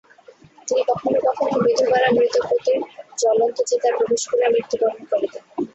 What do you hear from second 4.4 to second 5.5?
মৃত্যু বরণ করিতেন।